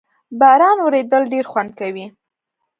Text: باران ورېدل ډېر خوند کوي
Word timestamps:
باران 0.39 0.77
ورېدل 0.83 1.23
ډېر 1.33 1.45
خوند 1.51 1.71
کوي 1.79 2.05